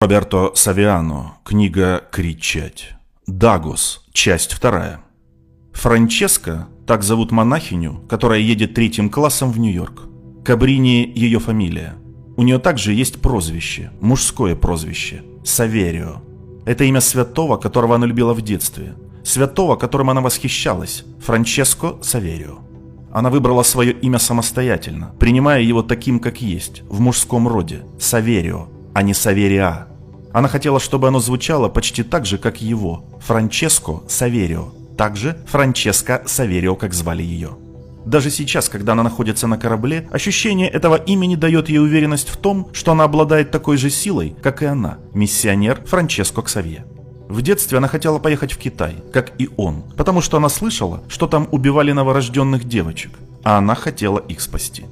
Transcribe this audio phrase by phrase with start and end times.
[0.00, 1.38] Роберто Савиано.
[1.42, 2.94] Книга «Кричать».
[3.26, 4.04] Дагос.
[4.12, 5.00] Часть вторая.
[5.72, 10.04] Франческа, так зовут монахиню, которая едет третьим классом в Нью-Йорк.
[10.44, 11.96] Кабрини ее фамилия.
[12.36, 16.22] У нее также есть прозвище, мужское прозвище– Саверио.
[16.64, 18.94] Это имя святого, которого она любила в детстве.
[19.24, 22.60] Святого, которым она восхищалась– Франческо Саверио.
[23.12, 29.02] Она выбрала свое имя самостоятельно, принимая его таким, как есть, в мужском роде– Саверио, а
[29.02, 29.87] не Савериа.
[30.32, 36.76] Она хотела, чтобы оно звучало почти так же, как его– Франческо Саверио, также Франческа Саверио,
[36.76, 37.56] как звали ее.
[38.04, 42.68] Даже сейчас, когда она находится на корабле, ощущение этого имени дает ей уверенность в том,
[42.72, 46.86] что она обладает такой же силой, как и она, миссионер Франческо Ксавье.
[47.28, 51.26] В детстве она хотела поехать в Китай, как и он, потому что она слышала, что
[51.26, 54.86] там убивали новорожденных девочек, а она хотела их спасти.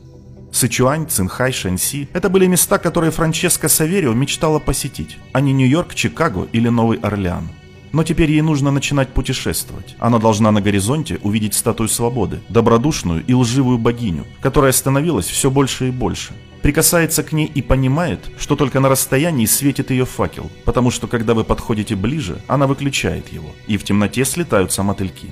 [0.57, 6.49] Сычуань, Цинхай, Шэньси– это были места, которые Франческа Саверио мечтала посетить, а не Нью-Йорк, Чикаго
[6.51, 7.51] или Новый Орлеан.
[7.93, 9.97] Но теперь ей нужно начинать путешествовать.
[9.99, 15.89] Она должна на горизонте увидеть статую свободы, добродушную и лживую богиню, которая становилась все больше
[15.89, 16.33] и больше.
[16.63, 21.35] Прикасается к ней и понимает, что только на расстоянии светит ее факел, потому что когда
[21.35, 25.29] вы подходите ближе, она выключает его, и в темноте слетаются мотыльки.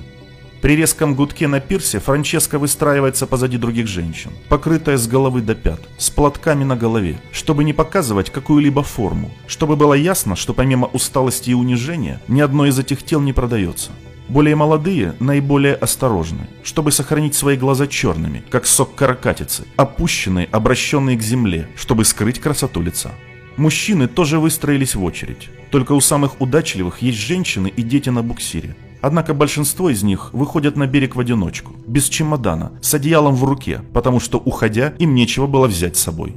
[0.65, 5.79] При резком гудке на пирсе Франческа выстраивается позади других женщин, покрытая с головы до пят,
[5.99, 11.51] с платками на голове, чтобы не показывать какую-либо форму, чтобы было ясно, что помимо усталости
[11.51, 13.91] и унижения, ни одно из этих тел не продается.
[14.27, 21.21] Более молодые наиболее осторожны, чтобы сохранить свои глаза черными, как сок каракатицы, опущенные, обращенные к
[21.21, 23.11] земле, чтобы скрыть красоту лица.
[23.55, 25.47] Мужчины тоже выстроились в очередь.
[25.69, 28.75] Только у самых удачливых есть женщины и дети на буксире.
[29.01, 33.81] Однако большинство из них выходят на берег в одиночку, без чемодана, с одеялом в руке,
[33.93, 36.35] потому что, уходя, им нечего было взять с собой.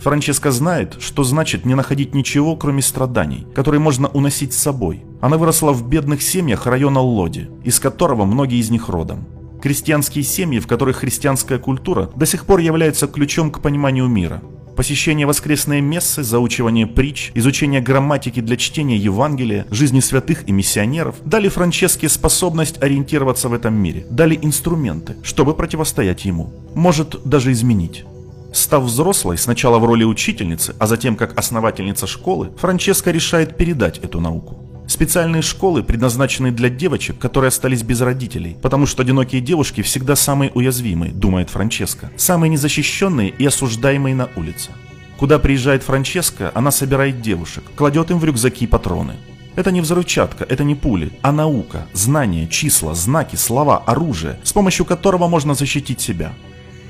[0.00, 5.04] Франческа знает, что значит не находить ничего, кроме страданий, которые можно уносить с собой.
[5.20, 9.26] Она выросла в бедных семьях района Лоди, из которого многие из них родом.
[9.60, 14.40] Крестьянские семьи, в которых христианская культура до сих пор является ключом к пониманию мира.
[14.78, 21.48] Посещение воскресной мессы, заучивание притч, изучение грамматики для чтения Евангелия, жизни святых и миссионеров дали
[21.48, 28.04] Франческе способность ориентироваться в этом мире, дали инструменты, чтобы противостоять ему, может даже изменить.
[28.52, 34.20] Став взрослой, сначала в роли учительницы, а затем как основательница школы, Франческа решает передать эту
[34.20, 34.67] науку.
[34.88, 40.50] Специальные школы предназначены для девочек, которые остались без родителей, потому что одинокие девушки всегда самые
[40.52, 44.70] уязвимые, думает Франческа, самые незащищенные и осуждаемые на улице.
[45.18, 49.16] Куда приезжает Франческа, она собирает девушек, кладет им в рюкзаки патроны.
[49.56, 54.86] Это не взрывчатка, это не пули, а наука, знания, числа, знаки, слова, оружие, с помощью
[54.86, 56.32] которого можно защитить себя.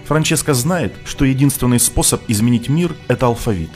[0.06, 3.70] Франческа знает, что единственный способ изменить мир– это алфавит.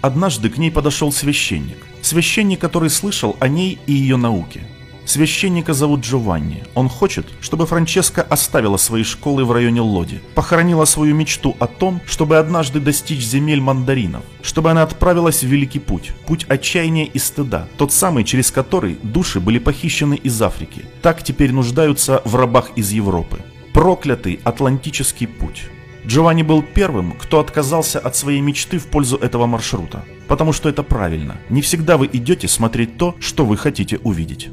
[0.00, 1.76] Однажды к ней подошел священник.
[2.08, 4.62] Священник, который слышал о ней и ее науке.
[5.04, 6.64] Священника зовут Джованни.
[6.74, 12.00] Он хочет, чтобы Франческа оставила свои школы в районе Лоди, похоронила свою мечту о том,
[12.06, 17.68] чтобы однажды достичь земель мандаринов, чтобы она отправилась в великий путь, путь отчаяния и стыда,
[17.76, 22.90] тот самый, через который души были похищены из Африки, так теперь нуждаются в рабах из
[22.90, 23.40] Европы.
[23.74, 25.64] Проклятый Атлантический путь.
[26.08, 30.06] Джованни был первым, кто отказался от своей мечты в пользу этого маршрута.
[30.26, 31.36] Потому что это правильно.
[31.50, 34.48] Не всегда вы идете смотреть то, что вы хотите увидеть.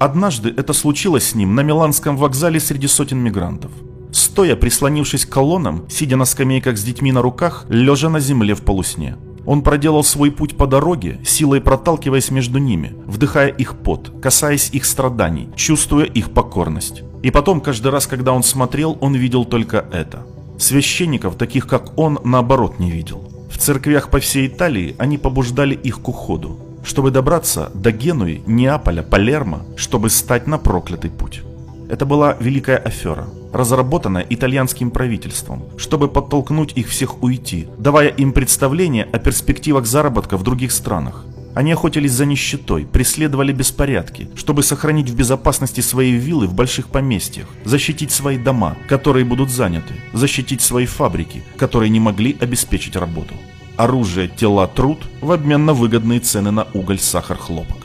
[0.00, 3.70] Однажды это случилось с ним на Миланском вокзале среди сотен мигрантов.
[4.12, 8.62] Стоя, прислонившись к колоннам, сидя на скамейках с детьми на руках, лежа на земле в
[8.62, 9.18] полусне.
[9.44, 14.86] Он проделал свой путь по дороге, силой проталкиваясь между ними, вдыхая их пот, касаясь их
[14.86, 17.02] страданий, чувствуя их покорность.
[17.22, 20.24] И потом, каждый раз, когда он смотрел, он видел только это–
[20.58, 23.22] Священников, таких как он, наоборот не видел.
[23.50, 29.02] В церквях по всей Италии они побуждали их к уходу, чтобы добраться до Генуи, Неаполя,
[29.02, 31.42] Палермо, чтобы стать на проклятый путь.
[31.88, 39.04] Это была великая афера, разработанная итальянским правительством, чтобы подтолкнуть их всех уйти, давая им представление
[39.04, 41.24] о перспективах заработка в других странах.
[41.54, 47.48] Они охотились за нищетой, преследовали беспорядки, чтобы сохранить в безопасности свои виллы в больших поместьях,
[47.64, 53.34] защитить свои дома, которые будут заняты, защитить свои фабрики, которые не могли обеспечить работу.
[53.76, 57.78] Оружие, тела, труд в обмен на выгодные цены на уголь, сахар, хлопок.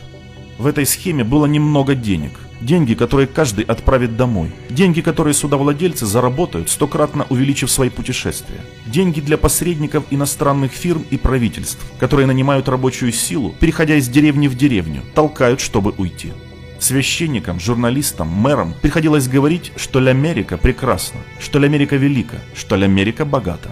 [0.58, 4.50] В этой схеме было немного денег, Деньги, которые каждый отправит домой.
[4.70, 8.62] Деньги, которые судовладельцы заработают, стократно увеличив свои путешествия.
[8.86, 14.56] Деньги для посредников иностранных фирм и правительств, которые нанимают рабочую силу, переходя из деревни в
[14.56, 16.32] деревню, толкают, чтобы уйти.
[16.80, 23.72] Священникам, журналистам, мэрам приходилось говорить, что Ля-Америка прекрасна, что Ля-Америка велика, что Ля-Америка богата.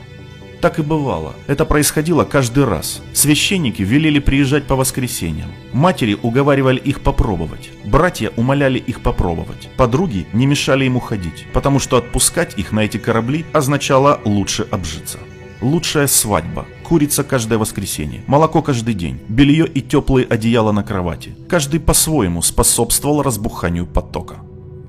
[0.62, 1.34] Так и бывало.
[1.48, 3.02] Это происходило каждый раз.
[3.14, 5.50] Священники велели приезжать по воскресеньям.
[5.74, 7.72] Матери уговаривали их попробовать.
[7.84, 9.70] Братья умоляли их попробовать.
[9.76, 15.18] Подруги не мешали им уходить, потому что отпускать их на эти корабли означало лучше обжиться.
[15.62, 16.68] Лучшая свадьба.
[16.84, 18.24] Курица каждое воскресенье.
[18.28, 19.20] Молоко каждый день.
[19.30, 21.36] Белье и теплые одеяла на кровати.
[21.50, 24.42] Каждый по-своему способствовал разбуханию потока.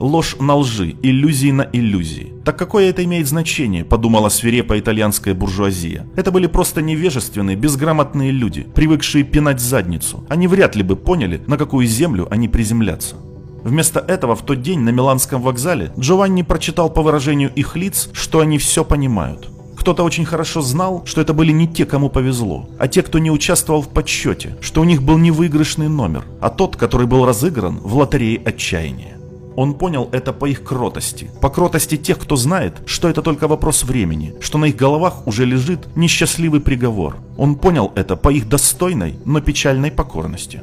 [0.02, 2.32] Ложь на лжи, иллюзии на иллюзии.
[2.44, 6.08] Так какое это имеет значение, подумала свирепая итальянская буржуазия.
[6.16, 10.26] Это были просто невежественные, безграмотные люди, привыкшие пинать задницу.
[10.28, 13.14] Они вряд ли бы поняли, на какую землю они приземлятся.
[13.62, 18.40] Вместо этого в тот день на Миланском вокзале Джованни прочитал по выражению их лиц, что
[18.40, 19.50] они все понимают.
[19.76, 23.30] Кто-то очень хорошо знал, что это были не те, кому повезло, а те, кто не
[23.30, 27.78] участвовал в подсчете, что у них был не выигрышный номер, а тот, который был разыгран
[27.78, 29.11] в лотерее отчаяния.
[29.56, 33.84] Он понял это по их кротости, по кротости тех, кто знает, что это только вопрос
[33.84, 37.16] времени, что на их головах уже лежит несчастливый приговор.
[37.36, 40.62] Он понял это по их достойной, но печальной покорности.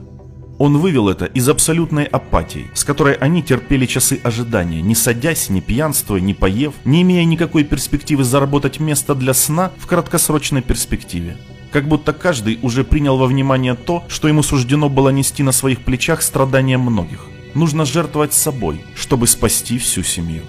[0.60, 5.62] Он вывел это из абсолютной апатии, с которой они терпели часы ожидания, не садясь, не
[5.62, 11.38] пьянствуя, не поев, не имея никакой перспективы заработать место для сна в краткосрочной перспективе.
[11.72, 15.86] Как будто каждый уже принял во внимание то, что ему суждено было нести на своих
[15.86, 17.29] плечах страдания многих.
[17.54, 20.44] Нужно жертвовать собой, чтобы спасти всю семью.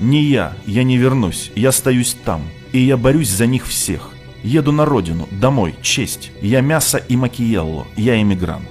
[0.00, 2.42] Не я, я не вернусь, я остаюсь там,
[2.72, 4.10] и я борюсь за них всех.
[4.42, 6.32] Еду на родину, домой, честь.
[6.40, 8.68] Я мясо и макиелло, я эмигрант.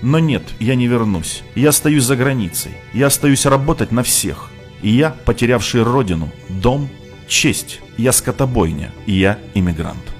[0.00, 1.42] Но нет, я не вернусь.
[1.54, 2.72] Я остаюсь за границей.
[2.92, 4.50] Я остаюсь работать на всех.
[4.82, 6.90] И я, потерявший родину, дом,
[7.26, 7.80] честь.
[7.96, 8.92] Я скотобойня.
[9.06, 10.13] Я иммигрант.